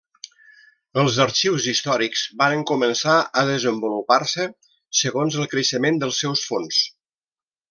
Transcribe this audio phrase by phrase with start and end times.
[1.01, 4.49] Els arxius històrics varen començar a desenvolupar-se
[5.03, 6.83] segons el creixement dels seus fons.